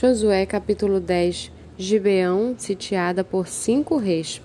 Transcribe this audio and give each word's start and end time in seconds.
Josué 0.00 0.46
capítulo 0.46 1.00
10 1.00 1.50
Gibeão 1.76 2.54
sitiada 2.56 3.24
por 3.24 3.48
cinco 3.48 3.96
reis. 3.96 4.40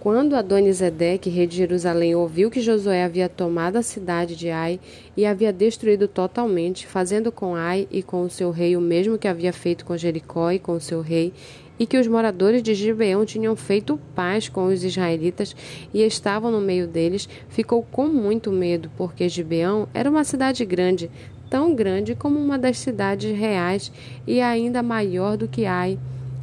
Quando 0.00 0.34
Adonisedeque, 0.34 1.28
rei 1.28 1.46
de 1.46 1.58
Jerusalém, 1.58 2.14
ouviu 2.14 2.50
que 2.50 2.62
Josué 2.62 3.04
havia 3.04 3.28
tomado 3.28 3.76
a 3.76 3.82
cidade 3.82 4.34
de 4.34 4.48
Ai 4.48 4.80
e 5.14 5.26
havia 5.26 5.52
destruído 5.52 6.08
totalmente, 6.08 6.86
fazendo 6.86 7.30
com 7.30 7.54
Ai 7.54 7.86
e 7.90 8.02
com 8.02 8.22
o 8.22 8.30
seu 8.30 8.50
rei 8.50 8.74
o 8.74 8.80
mesmo 8.80 9.18
que 9.18 9.28
havia 9.28 9.52
feito 9.52 9.84
com 9.84 9.98
Jericó 9.98 10.50
e 10.50 10.58
com 10.58 10.72
o 10.72 10.80
seu 10.80 11.02
rei, 11.02 11.34
e 11.78 11.84
que 11.84 11.98
os 11.98 12.06
moradores 12.06 12.62
de 12.62 12.72
Gibeão 12.72 13.26
tinham 13.26 13.54
feito 13.54 14.00
paz 14.14 14.48
com 14.48 14.64
os 14.64 14.82
israelitas 14.82 15.54
e 15.92 16.02
estavam 16.02 16.50
no 16.50 16.60
meio 16.60 16.86
deles, 16.86 17.28
ficou 17.50 17.82
com 17.82 18.08
muito 18.08 18.50
medo, 18.50 18.90
porque 18.96 19.28
Gibeão 19.28 19.86
era 19.92 20.08
uma 20.08 20.24
cidade 20.24 20.64
grande, 20.64 21.10
tão 21.50 21.74
grande 21.74 22.14
como 22.14 22.38
uma 22.38 22.56
das 22.56 22.78
cidades 22.78 23.36
reais 23.36 23.92
e 24.24 24.40
ainda 24.40 24.82
maior 24.82 25.36
do 25.36 25.48
que 25.48 25.66
Ai, 25.66 25.98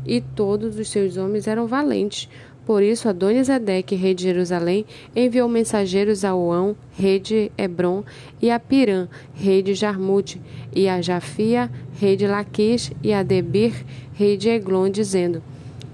e 0.05 0.19
todos 0.19 0.77
os 0.77 0.89
seus 0.89 1.15
homens 1.15 1.47
eram 1.47 1.65
valentes. 1.65 2.29
Por 2.65 2.83
isso, 2.83 3.07
Adonisedeque, 3.07 3.95
rei 3.95 4.13
de 4.13 4.23
Jerusalém, 4.23 4.85
enviou 5.15 5.47
mensageiros 5.47 6.25
a 6.25 6.35
Oão, 6.35 6.75
rei 6.91 7.17
de 7.17 7.49
Hebron, 7.57 8.03
e 8.41 8.51
a 8.51 8.59
Pirã, 8.59 9.07
rei 9.33 9.63
de 9.63 9.73
Jarmute, 9.73 10.41
e 10.75 10.89
a 10.89 11.01
Jafia, 11.01 11.71
rei 11.97 12.17
de 12.17 12.27
Laquis, 12.27 12.91
e 13.01 13.13
a 13.13 13.23
Debir, 13.23 13.85
rei 14.13 14.35
de 14.35 14.49
Eglon, 14.49 14.89
dizendo: 14.89 15.41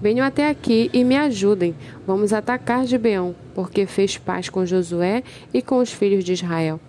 Venham 0.02 0.26
até 0.26 0.50
aqui 0.50 0.90
e 0.92 1.04
me 1.04 1.16
ajudem. 1.16 1.76
Vamos 2.04 2.32
atacar 2.32 2.84
Gibeão, 2.84 3.36
porque 3.54 3.86
fez 3.86 4.18
paz 4.18 4.48
com 4.48 4.66
Josué 4.66 5.22
e 5.52 5.62
com 5.62 5.78
os 5.78 5.92
filhos 5.92 6.24
de 6.24 6.32
Israel. 6.32 6.80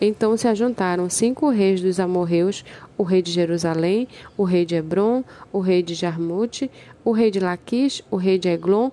Então 0.00 0.36
se 0.36 0.48
ajuntaram 0.48 1.08
cinco 1.08 1.48
reis 1.48 1.80
dos 1.80 2.00
amorreus, 2.00 2.64
o 2.98 3.02
rei 3.02 3.22
de 3.22 3.30
Jerusalém, 3.30 4.08
o 4.36 4.44
rei 4.44 4.64
de 4.64 4.74
Hebron, 4.74 5.24
o 5.52 5.60
rei 5.60 5.82
de 5.82 5.94
Jarmute, 5.94 6.70
o 7.04 7.12
rei 7.12 7.30
de 7.30 7.40
Laquis, 7.40 8.02
o 8.10 8.16
rei 8.16 8.38
de 8.38 8.48
Eglon, 8.48 8.90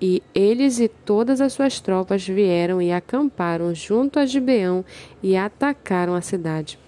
e 0.00 0.22
eles 0.34 0.80
e 0.80 0.88
todas 0.88 1.40
as 1.40 1.52
suas 1.52 1.78
tropas 1.78 2.26
vieram 2.26 2.80
e 2.80 2.90
acamparam 2.90 3.74
junto 3.74 4.18
a 4.18 4.26
Gibeão 4.26 4.84
e 5.22 5.36
atacaram 5.36 6.14
a 6.14 6.22
cidade. 6.22 6.78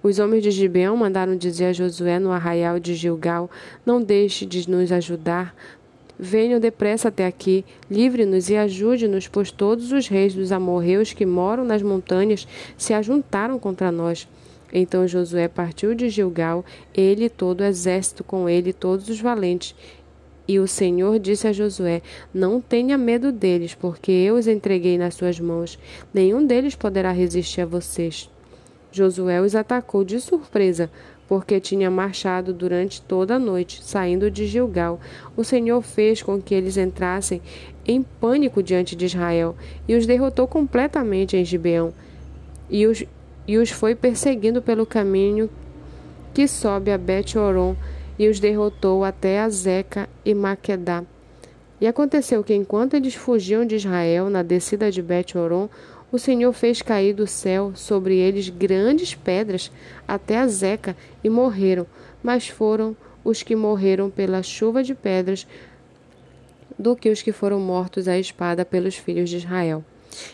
Os 0.00 0.20
homens 0.20 0.44
de 0.44 0.50
Gibeão 0.52 0.96
mandaram 0.96 1.36
dizer 1.36 1.66
a 1.66 1.72
Josué 1.72 2.20
no 2.20 2.30
arraial 2.30 2.78
de 2.78 2.94
Gilgal: 2.94 3.50
Não 3.84 4.00
deixe 4.00 4.46
de 4.46 4.70
nos 4.70 4.92
ajudar, 4.92 5.54
Venham 6.18 6.58
depressa 6.58 7.08
até 7.08 7.26
aqui, 7.26 7.64
livre-nos 7.88 8.50
e 8.50 8.56
ajude-nos, 8.56 9.28
pois 9.28 9.52
todos 9.52 9.92
os 9.92 10.08
reis 10.08 10.34
dos 10.34 10.50
amorreus 10.50 11.12
que 11.12 11.24
moram 11.24 11.64
nas 11.64 11.80
montanhas 11.80 12.48
se 12.76 12.92
ajuntaram 12.92 13.58
contra 13.58 13.92
nós. 13.92 14.26
Então 14.72 15.06
Josué 15.06 15.46
partiu 15.46 15.94
de 15.94 16.08
Gilgal, 16.08 16.64
ele 16.92 17.26
e 17.26 17.30
todo 17.30 17.60
o 17.60 17.64
exército 17.64 18.24
com 18.24 18.48
ele, 18.48 18.72
todos 18.72 19.08
os 19.08 19.20
valentes. 19.20 19.76
E 20.48 20.58
o 20.58 20.66
Senhor 20.66 21.18
disse 21.18 21.46
a 21.46 21.52
Josué: 21.52 22.02
Não 22.34 22.60
tenha 22.60 22.98
medo 22.98 23.30
deles, 23.30 23.74
porque 23.74 24.10
eu 24.10 24.34
os 24.34 24.48
entreguei 24.48 24.98
nas 24.98 25.14
suas 25.14 25.38
mãos. 25.38 25.78
Nenhum 26.12 26.44
deles 26.44 26.74
poderá 26.74 27.12
resistir 27.12 27.60
a 27.60 27.66
vocês. 27.66 28.30
Josué 28.90 29.40
os 29.40 29.54
atacou 29.54 30.02
de 30.02 30.18
surpresa, 30.18 30.90
porque 31.28 31.60
tinha 31.60 31.90
marchado 31.90 32.54
durante 32.54 33.02
toda 33.02 33.34
a 33.34 33.38
noite, 33.38 33.84
saindo 33.84 34.30
de 34.30 34.46
Gilgal. 34.46 34.98
O 35.36 35.44
Senhor 35.44 35.82
fez 35.82 36.22
com 36.22 36.40
que 36.40 36.54
eles 36.54 36.78
entrassem 36.78 37.42
em 37.86 38.02
pânico 38.02 38.62
diante 38.62 38.96
de 38.96 39.04
Israel 39.04 39.54
e 39.86 39.94
os 39.94 40.06
derrotou 40.06 40.48
completamente 40.48 41.36
em 41.36 41.44
Gibeão. 41.44 41.92
E 42.70 42.86
os, 42.86 43.04
e 43.46 43.58
os 43.58 43.70
foi 43.70 43.94
perseguindo 43.94 44.62
pelo 44.62 44.86
caminho 44.86 45.50
que 46.32 46.48
sobe 46.48 46.90
a 46.90 46.98
Bet-Oron 46.98 47.76
e 48.18 48.28
os 48.28 48.40
derrotou 48.40 49.04
até 49.04 49.40
a 49.40 49.48
Zeca 49.48 50.08
e 50.24 50.34
Maquedá. 50.34 51.04
E 51.80 51.86
aconteceu 51.86 52.42
que 52.42 52.54
enquanto 52.54 52.94
eles 52.94 53.14
fugiam 53.14 53.64
de 53.64 53.76
Israel 53.76 54.28
na 54.28 54.42
descida 54.42 54.90
de 54.90 55.00
Bet-Oron, 55.00 55.68
o 56.10 56.18
Senhor 56.18 56.52
fez 56.52 56.80
cair 56.80 57.12
do 57.12 57.26
céu 57.26 57.72
sobre 57.74 58.16
eles 58.16 58.48
grandes 58.48 59.14
pedras 59.14 59.70
até 60.06 60.38
a 60.38 60.46
Zeca 60.46 60.96
e 61.22 61.28
morreram, 61.28 61.86
mas 62.22 62.48
foram 62.48 62.96
os 63.22 63.42
que 63.42 63.54
morreram 63.54 64.08
pela 64.08 64.42
chuva 64.42 64.82
de 64.82 64.94
pedras 64.94 65.46
do 66.78 66.96
que 66.96 67.10
os 67.10 67.20
que 67.20 67.32
foram 67.32 67.60
mortos 67.60 68.08
à 68.08 68.18
espada 68.18 68.64
pelos 68.64 68.96
filhos 68.96 69.28
de 69.28 69.36
Israel. 69.36 69.84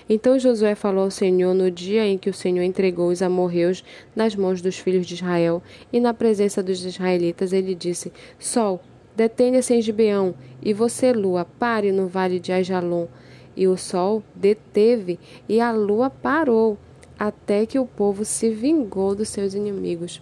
Então 0.08 0.38
Josué 0.38 0.74
falou 0.74 1.04
ao 1.04 1.10
Senhor 1.10 1.52
no 1.54 1.70
dia 1.70 2.06
em 2.06 2.16
que 2.16 2.30
o 2.30 2.34
Senhor 2.34 2.62
entregou 2.62 3.08
os 3.08 3.20
amorreus 3.20 3.84
nas 4.14 4.36
mãos 4.36 4.62
dos 4.62 4.78
filhos 4.78 5.06
de 5.06 5.14
Israel, 5.14 5.62
e 5.92 5.98
na 5.98 6.14
presença 6.14 6.62
dos 6.62 6.84
israelitas 6.84 7.52
ele 7.52 7.74
disse: 7.74 8.12
Sol, 8.38 8.80
detenha-se 9.16 9.74
em 9.74 9.82
Gibeão, 9.82 10.34
e 10.62 10.72
você, 10.72 11.12
lua, 11.12 11.44
pare 11.44 11.90
no 11.90 12.06
vale 12.06 12.38
de 12.38 12.52
Ajalon 12.52 13.06
e 13.56 13.66
o 13.66 13.76
sol 13.76 14.22
deteve 14.34 15.18
e 15.48 15.60
a 15.60 15.72
lua 15.72 16.10
parou, 16.10 16.78
até 17.18 17.64
que 17.66 17.78
o 17.78 17.86
povo 17.86 18.24
se 18.24 18.50
vingou 18.50 19.14
dos 19.14 19.28
seus 19.28 19.54
inimigos. 19.54 20.20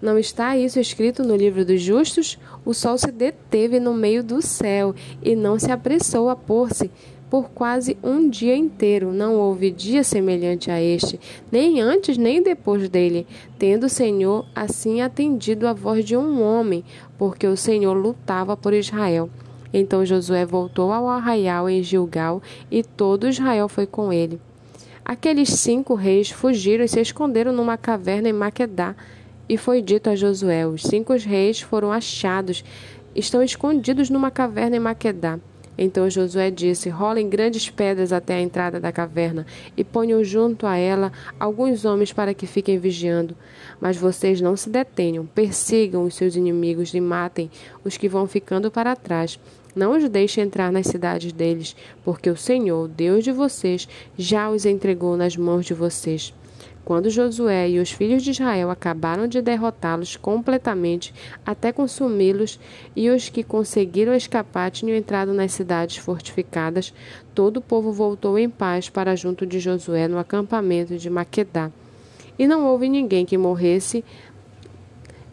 Não 0.00 0.18
está 0.18 0.56
isso 0.56 0.80
escrito 0.80 1.22
no 1.22 1.36
livro 1.36 1.64
dos 1.64 1.80
justos? 1.80 2.36
O 2.64 2.74
sol 2.74 2.98
se 2.98 3.12
deteve 3.12 3.78
no 3.78 3.94
meio 3.94 4.24
do 4.24 4.42
céu 4.42 4.94
e 5.22 5.36
não 5.36 5.60
se 5.60 5.70
apressou 5.70 6.28
a 6.28 6.34
pôr-se. 6.34 6.90
Por 7.30 7.50
quase 7.50 7.96
um 8.02 8.28
dia 8.28 8.54
inteiro 8.54 9.12
não 9.12 9.36
houve 9.36 9.70
dia 9.70 10.02
semelhante 10.02 10.70
a 10.70 10.82
este, 10.82 11.18
nem 11.50 11.80
antes 11.80 12.18
nem 12.18 12.42
depois 12.42 12.88
dele, 12.90 13.26
tendo 13.58 13.86
o 13.86 13.88
Senhor 13.88 14.44
assim 14.54 15.00
atendido 15.00 15.66
a 15.66 15.72
voz 15.72 16.04
de 16.04 16.14
um 16.16 16.42
homem, 16.42 16.84
porque 17.16 17.46
o 17.46 17.56
Senhor 17.56 17.94
lutava 17.94 18.54
por 18.54 18.74
Israel. 18.74 19.30
Então 19.72 20.04
Josué 20.04 20.44
voltou 20.44 20.92
ao 20.92 21.08
arraial 21.08 21.68
em 21.68 21.82
Gilgal 21.82 22.42
e 22.70 22.82
todo 22.82 23.28
Israel 23.28 23.68
foi 23.68 23.86
com 23.86 24.12
ele. 24.12 24.40
Aqueles 25.04 25.48
cinco 25.48 25.94
reis 25.94 26.30
fugiram 26.30 26.84
e 26.84 26.88
se 26.88 27.00
esconderam 27.00 27.52
numa 27.52 27.76
caverna 27.76 28.28
em 28.28 28.32
Maquedá. 28.32 28.94
E 29.48 29.56
foi 29.56 29.82
dito 29.82 30.08
a 30.08 30.14
Josué: 30.14 30.66
Os 30.66 30.82
cinco 30.82 31.12
reis 31.14 31.60
foram 31.60 31.90
achados, 31.90 32.64
estão 33.14 33.42
escondidos 33.42 34.08
numa 34.08 34.30
caverna 34.30 34.76
em 34.76 34.80
Maquedá. 34.80 35.38
Então 35.76 36.08
Josué 36.08 36.50
disse: 36.50 36.88
Rolem 36.88 37.28
grandes 37.28 37.68
pedras 37.68 38.12
até 38.12 38.34
a 38.34 38.40
entrada 38.40 38.78
da 38.78 38.92
caverna 38.92 39.46
e 39.76 39.82
ponham 39.82 40.22
junto 40.22 40.66
a 40.66 40.76
ela 40.76 41.10
alguns 41.40 41.84
homens 41.84 42.12
para 42.12 42.34
que 42.34 42.46
fiquem 42.46 42.78
vigiando. 42.78 43.36
Mas 43.80 43.96
vocês 43.96 44.40
não 44.40 44.56
se 44.56 44.70
detenham, 44.70 45.26
persigam 45.26 46.04
os 46.04 46.14
seus 46.14 46.36
inimigos 46.36 46.94
e 46.94 47.00
matem 47.00 47.50
os 47.84 47.96
que 47.96 48.08
vão 48.08 48.26
ficando 48.28 48.70
para 48.70 48.94
trás. 48.94 49.38
Não 49.74 49.96
os 49.96 50.06
deixe 50.08 50.40
entrar 50.40 50.70
nas 50.70 50.86
cidades 50.86 51.32
deles, 51.32 51.74
porque 52.04 52.28
o 52.28 52.36
Senhor, 52.36 52.88
Deus 52.88 53.24
de 53.24 53.32
vocês, 53.32 53.88
já 54.18 54.50
os 54.50 54.66
entregou 54.66 55.16
nas 55.16 55.34
mãos 55.34 55.64
de 55.64 55.72
vocês. 55.72 56.34
Quando 56.84 57.08
Josué 57.08 57.70
e 57.70 57.78
os 57.78 57.90
filhos 57.90 58.22
de 58.22 58.32
Israel 58.32 58.68
acabaram 58.68 59.26
de 59.26 59.40
derrotá-los 59.40 60.16
completamente, 60.16 61.14
até 61.46 61.72
consumi-los, 61.72 62.60
e 62.94 63.08
os 63.08 63.30
que 63.30 63.42
conseguiram 63.42 64.14
escapar 64.14 64.70
tinham 64.70 64.96
entrado 64.96 65.32
nas 65.32 65.52
cidades 65.52 65.96
fortificadas, 65.96 66.92
todo 67.34 67.58
o 67.58 67.62
povo 67.62 67.92
voltou 67.92 68.38
em 68.38 68.50
paz 68.50 68.90
para 68.90 69.16
junto 69.16 69.46
de 69.46 69.58
Josué 69.58 70.06
no 70.06 70.18
acampamento 70.18 70.98
de 70.98 71.08
Maquedá. 71.08 71.70
E 72.38 72.46
não 72.46 72.66
houve 72.66 72.88
ninguém 72.88 73.24
que 73.24 73.38
morresse, 73.38 74.04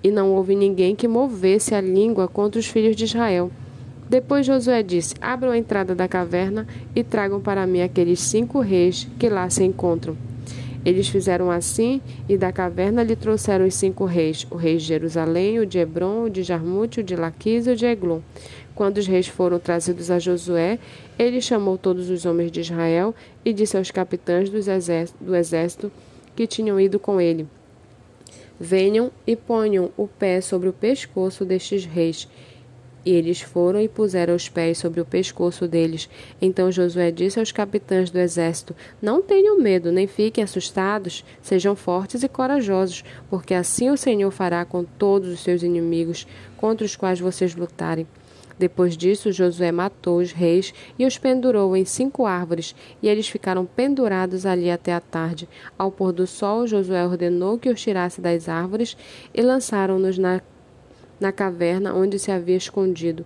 e 0.01 0.11
não 0.11 0.31
houve 0.31 0.55
ninguém 0.55 0.95
que 0.95 1.07
movesse 1.09 1.75
a 1.75 1.81
língua 1.81 2.27
contra 2.27 2.59
os 2.59 2.67
filhos 2.67 2.95
de 2.95 3.03
Israel 3.03 3.51
depois 4.09 4.43
Josué 4.43 4.81
disse: 4.81 5.13
Abram 5.21 5.51
a 5.51 5.57
entrada 5.57 5.93
da 5.93 6.07
caverna 6.07 6.67
e 6.95 7.03
tragam 7.03 7.39
para 7.39 7.67
mim 7.67 7.81
aqueles 7.81 8.19
cinco 8.19 8.59
reis 8.59 9.07
que 9.19 9.29
lá 9.29 9.47
se 9.51 9.63
encontram. 9.63 10.17
Eles 10.83 11.09
fizeram 11.09 11.51
assim, 11.51 12.01
e 12.27 12.35
da 12.35 12.51
caverna 12.51 13.03
lhe 13.03 13.15
trouxeram 13.15 13.67
os 13.67 13.75
cinco 13.75 14.05
reis: 14.05 14.47
o 14.49 14.55
rei 14.55 14.77
de 14.77 14.83
Jerusalém, 14.83 15.59
o 15.59 15.65
de 15.65 15.77
Hebron, 15.77 16.23
o 16.23 16.29
de 16.29 16.41
Jarmute, 16.41 17.01
o 17.01 17.03
de 17.03 17.15
Laquis 17.15 17.67
e 17.67 17.71
o 17.71 17.75
de 17.75 17.85
Eglon. 17.85 18.21
Quando 18.73 18.97
os 18.97 19.05
reis 19.05 19.27
foram 19.27 19.59
trazidos 19.59 20.09
a 20.09 20.17
Josué, 20.17 20.79
ele 21.17 21.39
chamou 21.39 21.77
todos 21.77 22.09
os 22.09 22.25
homens 22.25 22.51
de 22.51 22.61
Israel 22.61 23.13
e 23.45 23.53
disse 23.53 23.77
aos 23.77 23.91
capitães 23.91 24.49
do 24.49 25.35
exército 25.35 25.91
que 26.35 26.47
tinham 26.47 26.79
ido 26.79 26.97
com 26.97 27.21
ele: 27.21 27.45
Venham 28.59 29.11
e 29.27 29.35
ponham 29.35 29.91
o 29.95 30.07
pé 30.07 30.41
sobre 30.41 30.67
o 30.67 30.73
pescoço 30.73 31.45
destes 31.45 31.85
reis 31.85 32.27
e 33.05 33.11
eles 33.11 33.41
foram 33.41 33.81
e 33.81 33.87
puseram 33.87 34.35
os 34.35 34.49
pés 34.49 34.77
sobre 34.77 34.99
o 35.01 35.05
pescoço 35.05 35.67
deles. 35.67 36.09
Então 36.41 36.71
Josué 36.71 37.11
disse 37.11 37.39
aos 37.39 37.51
capitães 37.51 38.09
do 38.09 38.19
exército: 38.19 38.75
Não 39.01 39.21
tenham 39.21 39.59
medo, 39.59 39.91
nem 39.91 40.07
fiquem 40.07 40.43
assustados, 40.43 41.23
sejam 41.41 41.75
fortes 41.75 42.23
e 42.23 42.27
corajosos, 42.27 43.03
porque 43.29 43.53
assim 43.53 43.89
o 43.89 43.97
Senhor 43.97 44.31
fará 44.31 44.65
com 44.65 44.83
todos 44.83 45.29
os 45.29 45.39
seus 45.41 45.63
inimigos 45.63 46.27
contra 46.57 46.85
os 46.85 46.95
quais 46.95 47.19
vocês 47.19 47.55
lutarem. 47.55 48.07
Depois 48.59 48.97
disso, 48.97 49.31
Josué 49.31 49.71
matou 49.71 50.17
os 50.19 50.33
reis 50.33 50.73
e 50.99 51.05
os 51.05 51.17
pendurou 51.17 51.77
em 51.77 51.85
cinco 51.85 52.25
árvores, 52.25 52.75
e 53.01 53.07
eles 53.07 53.29
ficaram 53.29 53.65
pendurados 53.65 54.45
ali 54.45 54.69
até 54.69 54.93
a 54.93 54.99
tarde. 54.99 55.47
Ao 55.77 55.89
pôr 55.89 56.11
do 56.11 56.27
sol, 56.27 56.67
Josué 56.67 57.05
ordenou 57.05 57.57
que 57.57 57.69
os 57.69 57.81
tirasse 57.81 58.19
das 58.19 58.49
árvores 58.49 58.97
e 59.33 59.41
lançaram-nos 59.41 60.17
na 60.17 60.41
na 61.19 61.31
caverna 61.31 61.93
onde 61.93 62.17
se 62.17 62.31
havia 62.31 62.55
escondido. 62.57 63.25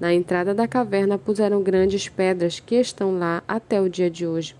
Na 0.00 0.12
entrada 0.12 0.52
da 0.52 0.66
caverna 0.66 1.16
puseram 1.16 1.62
grandes 1.62 2.08
pedras 2.08 2.60
que 2.60 2.74
estão 2.74 3.18
lá 3.18 3.42
até 3.46 3.80
o 3.80 3.88
dia 3.88 4.10
de 4.10 4.26
hoje. 4.26 4.56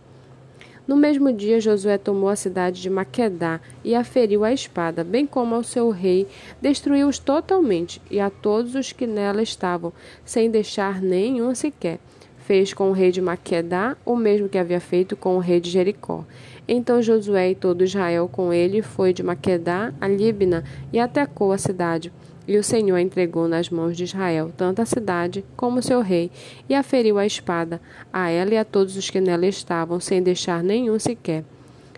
No 0.87 0.97
mesmo 0.97 1.33
dia, 1.33 1.61
Josué 1.61 1.97
tomou 1.97 2.29
a 2.29 2.37
cidade 2.37 2.83
de 2.83 2.91
Maquedá 2.91 3.61
e 3.85 3.95
a 3.95 4.03
feriu 4.03 4.43
à 4.43 4.53
espada, 4.53 5.05
bem 5.05 5.27
como 5.27 5.55
ao 5.55 5.63
seu 5.63 5.91
rei, 5.91 6.27
destruiu-os 6.61 7.21
totalmente 7.21 8.03
e 8.11 8.19
a 8.19 8.29
todos 8.29 8.75
os 8.75 8.93
que 8.93 9.07
nela 9.07 9.43
estavam, 9.43 9.93
sem 10.25 10.51
deixar 10.51 11.01
nenhum 11.01 11.55
sequer. 11.55 12.01
Fez 12.39 12.75
com 12.75 12.91
o 12.91 12.93
rei 12.93 13.13
de 13.13 13.23
Maquedá 13.23 13.97
o 14.05 14.17
mesmo 14.17 14.49
que 14.49 14.59
havia 14.59 14.81
feito 14.81 15.17
com 15.17 15.37
o 15.37 15.39
rei 15.39 15.61
de 15.61 15.71
Jericó. 15.71 16.25
Então 16.67 17.01
Josué 17.01 17.53
e 17.53 17.55
todo 17.55 17.85
Israel 17.85 18.29
com 18.31 18.53
ele 18.53 18.83
foi 18.83 19.13
de 19.13 19.23
Maquedá 19.23 19.95
a 20.01 20.09
Líbina 20.09 20.65
e 20.93 20.99
atacou 20.99 21.53
a 21.53 21.59
cidade. 21.59 22.13
E 22.47 22.57
o 22.57 22.63
Senhor 22.63 22.99
entregou 22.99 23.47
nas 23.47 23.71
mãos 23.71 23.97
de 23.97 24.03
Israel 24.03 24.53
tanto 24.57 24.83
a 24.83 24.87
cidade 24.87 25.45
como 25.57 25.81
seu 25.81 26.01
rei, 26.01 26.31
e 26.69 26.75
a 26.75 26.83
feriu 26.83 27.19
a 27.19 27.25
espada, 27.25 27.81
a 28.13 28.31
ela 28.31 28.55
e 28.55 28.59
a 28.59 28.65
todos 28.65 28.97
os 28.97 29.09
que 29.09 29.21
nela 29.21 29.47
estavam, 29.47 30.01
sem 30.01 30.21
deixar 30.21 30.63
nenhum 30.63 30.99
sequer. 30.99 31.45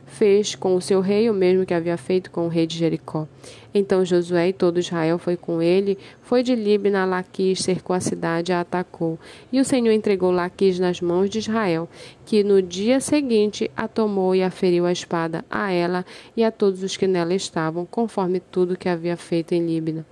Fez 0.07 0.55
com 0.55 0.77
o 0.77 0.83
seu 0.83 1.01
rei 1.01 1.31
o 1.31 1.35
mesmo 1.35 1.65
que 1.65 1.73
havia 1.73 1.97
feito 1.97 2.31
com 2.31 2.45
o 2.45 2.49
rei 2.49 2.67
de 2.67 2.77
Jericó. 2.77 3.27
Então 3.75 4.05
Josué 4.05 4.51
e 4.51 4.53
todo 4.53 4.79
Israel 4.79 5.19
foi 5.19 5.37
com 5.37 5.63
ele, 5.63 5.99
foi 6.23 6.43
de 6.43 6.55
Libna 6.55 7.03
a 7.03 7.07
Laquis, 7.07 7.61
cercou 7.61 7.97
a 7.97 8.01
cidade 8.01 8.53
e 8.53 8.55
a 8.55 8.61
atacou. 8.61 9.19
E 9.51 9.59
o 9.59 9.65
Senhor 9.65 9.93
entregou 9.93 10.31
Laquis 10.31 10.79
nas 10.79 11.01
mãos 11.01 11.31
de 11.31 11.39
Israel, 11.39 11.89
que 12.27 12.45
no 12.45 12.61
dia 12.61 13.01
seguinte 13.01 13.71
a 13.75 13.89
tomou 13.89 14.35
e 14.35 14.43
a 14.43 14.51
feriu 14.51 14.85
a 14.85 14.93
espada, 14.93 15.43
a 15.51 15.73
ela 15.73 16.05
e 16.37 16.45
a 16.45 16.53
todos 16.53 16.83
os 16.83 16.97
que 16.97 17.07
nela 17.07 17.35
estavam, 17.35 17.87
conforme 17.87 18.39
tudo 18.39 18.77
que 18.77 18.91
havia 18.91 19.17
feito 19.17 19.53
em 19.53 19.67
Libna. 19.67 20.07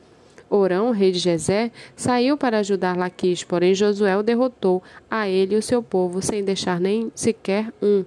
Orão, 0.54 0.90
rei 0.90 1.10
de 1.12 1.18
Jezé, 1.18 1.70
saiu 1.96 2.36
para 2.36 2.58
ajudar 2.58 2.94
Laquis, 2.94 3.42
porém 3.42 3.74
Josué 3.74 4.18
o 4.18 4.22
derrotou, 4.22 4.82
a 5.10 5.26
ele 5.26 5.54
e 5.54 5.58
o 5.58 5.62
seu 5.62 5.82
povo, 5.82 6.20
sem 6.20 6.44
deixar 6.44 6.78
nem 6.78 7.10
sequer 7.14 7.72
um. 7.80 8.04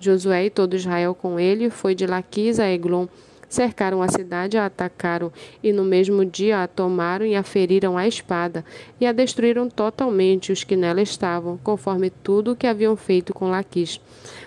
Josué 0.00 0.46
e 0.46 0.50
todo 0.50 0.74
Israel 0.74 1.14
com 1.14 1.38
ele 1.38 1.70
foi 1.70 1.94
de 1.94 2.04
Laquis 2.04 2.58
a 2.58 2.68
Eglon, 2.68 3.06
cercaram 3.48 4.02
a 4.02 4.08
cidade, 4.08 4.58
a 4.58 4.66
atacaram, 4.66 5.32
e 5.62 5.72
no 5.72 5.84
mesmo 5.84 6.24
dia 6.24 6.64
a 6.64 6.66
tomaram 6.66 7.24
e 7.24 7.36
a 7.36 7.44
feriram 7.44 7.96
à 7.96 8.08
espada, 8.08 8.64
e 9.00 9.06
a 9.06 9.12
destruíram 9.12 9.68
totalmente 9.70 10.50
os 10.50 10.64
que 10.64 10.74
nela 10.74 11.00
estavam, 11.00 11.56
conforme 11.62 12.10
tudo 12.10 12.52
o 12.52 12.56
que 12.56 12.66
haviam 12.66 12.96
feito 12.96 13.32
com 13.32 13.50
Laquis. 13.50 14.00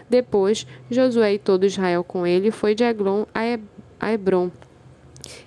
Depois, 0.09 0.67
Josué 0.91 1.35
e 1.35 1.39
todo 1.39 1.65
Israel 1.65 2.03
com 2.03 2.27
ele 2.27 2.51
foi 2.51 2.75
de 2.75 2.83
Eglon 2.83 3.23
a 3.33 4.11
Hebron, 4.11 4.51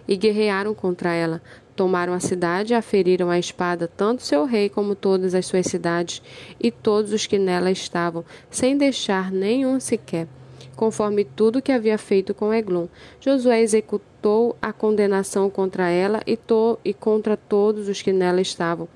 e 0.09 0.17
guerrearam 0.17 0.75
contra 0.75 1.13
ela. 1.13 1.43
Tomaram 1.81 2.13
a 2.13 2.21
cidade 2.21 2.75
e 2.75 2.77
aferiram 2.77 3.31
a 3.31 3.39
espada 3.39 3.89
tanto 3.89 4.23
seu 4.23 4.45
rei 4.45 4.69
como 4.69 4.95
todas 4.95 5.35
as 5.35 5.47
suas 5.47 5.65
cidades 5.65 6.21
e 6.61 6.71
todos 6.71 7.11
os 7.11 7.27
que 7.27 7.39
nela 7.39 7.71
estavam, 7.71 8.23
sem 8.51 8.77
deixar 8.77 9.33
nenhum 9.33 9.81
sequer, 9.81 10.29
conforme 10.77 11.25
tudo 11.25 11.63
que 11.63 11.73
havia 11.73 11.97
feito 11.97 12.35
com 12.35 12.53
Eglon. 12.53 12.87
Josué 13.19 13.63
executou 13.63 14.55
a 14.61 14.75
condenação 14.75 15.49
contra 15.49 15.89
ela 15.89 16.21
e, 16.27 16.37
to 16.37 16.79
e 16.85 16.93
contra 16.93 17.35
todos 17.35 17.89
os 17.89 18.03
que 18.03 18.13
nela 18.13 18.43
estavam. 18.43 18.87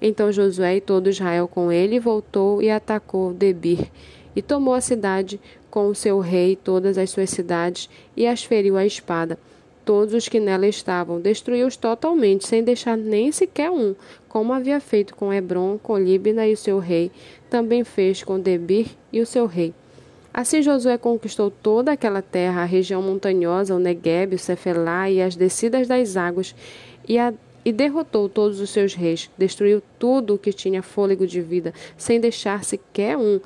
Então 0.00 0.30
Josué 0.30 0.76
e 0.76 0.80
todo 0.80 1.10
Israel 1.10 1.48
com 1.48 1.72
ele 1.72 1.98
voltou 1.98 2.62
e 2.62 2.70
atacou 2.70 3.34
Debir 3.34 3.90
e 4.36 4.40
tomou 4.40 4.74
a 4.74 4.80
cidade 4.80 5.40
com 5.68 5.88
o 5.88 5.94
seu 5.94 6.20
rei, 6.20 6.54
todas 6.54 6.98
as 6.98 7.10
suas 7.10 7.30
cidades, 7.30 7.90
e 8.16 8.28
as 8.28 8.44
feriu 8.44 8.76
à 8.76 8.86
espada 8.86 9.36
todos 9.88 10.12
os 10.12 10.28
que 10.28 10.38
nela 10.38 10.66
estavam, 10.66 11.18
destruiu-os 11.18 11.74
totalmente, 11.74 12.46
sem 12.46 12.62
deixar 12.62 12.94
nem 12.94 13.32
sequer 13.32 13.70
um, 13.70 13.94
como 14.28 14.52
havia 14.52 14.78
feito 14.80 15.16
com 15.16 15.32
Hebron, 15.32 15.78
com 15.82 15.96
Líbina 15.96 16.46
e 16.46 16.52
o 16.52 16.58
seu 16.58 16.78
rei, 16.78 17.10
também 17.48 17.82
fez 17.84 18.22
com 18.22 18.38
Debir 18.38 18.88
e 19.10 19.18
o 19.18 19.24
seu 19.24 19.46
rei. 19.46 19.72
Assim 20.30 20.60
Josué 20.60 20.98
conquistou 20.98 21.50
toda 21.50 21.92
aquela 21.92 22.20
terra, 22.20 22.60
a 22.60 22.66
região 22.66 23.00
montanhosa, 23.00 23.74
o 23.74 23.78
Negueb, 23.78 24.34
o 24.34 24.38
Cefelá 24.38 25.08
e 25.08 25.22
as 25.22 25.34
descidas 25.34 25.88
das 25.88 26.18
águas, 26.18 26.54
e, 27.08 27.18
a, 27.18 27.32
e 27.64 27.72
derrotou 27.72 28.28
todos 28.28 28.60
os 28.60 28.68
seus 28.68 28.92
reis, 28.92 29.30
destruiu 29.38 29.82
tudo 29.98 30.34
o 30.34 30.38
que 30.38 30.52
tinha 30.52 30.82
fôlego 30.82 31.26
de 31.26 31.40
vida, 31.40 31.72
sem 31.96 32.20
deixar 32.20 32.62
sequer 32.62 33.16
um, 33.16 33.40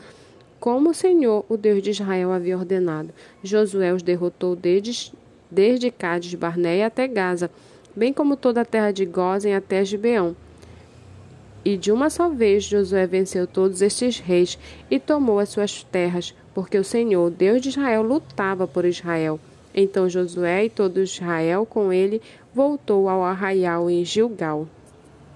como 0.58 0.90
o 0.90 0.94
Senhor, 0.94 1.44
o 1.48 1.56
Deus 1.56 1.82
de 1.82 1.90
Israel, 1.90 2.32
havia 2.32 2.58
ordenado. 2.58 3.10
Josué 3.44 3.92
os 3.92 4.02
derrotou 4.02 4.56
desde, 4.56 5.12
desde 5.52 5.90
Cádiz 5.90 6.32
Barneia 6.34 6.86
até 6.86 7.06
Gaza, 7.06 7.50
bem 7.94 8.12
como 8.12 8.36
toda 8.36 8.62
a 8.62 8.64
terra 8.64 8.90
de 8.90 9.04
Gozen 9.04 9.54
até 9.54 9.84
Gibeão. 9.84 10.34
E 11.62 11.76
de 11.76 11.92
uma 11.92 12.08
só 12.08 12.28
vez 12.28 12.64
Josué 12.64 13.06
venceu 13.06 13.46
todos 13.46 13.82
estes 13.82 14.18
reis 14.18 14.58
e 14.90 14.98
tomou 14.98 15.38
as 15.38 15.50
suas 15.50 15.84
terras, 15.84 16.34
porque 16.54 16.78
o 16.78 16.84
Senhor, 16.84 17.30
Deus 17.30 17.60
de 17.60 17.68
Israel, 17.68 18.02
lutava 18.02 18.66
por 18.66 18.84
Israel. 18.84 19.38
Então 19.74 20.08
Josué 20.08 20.64
e 20.64 20.70
todo 20.70 21.02
Israel 21.02 21.66
com 21.66 21.92
ele 21.92 22.20
voltou 22.54 23.08
ao 23.08 23.22
arraial 23.22 23.90
em 23.90 24.04
Gilgal. 24.04 24.66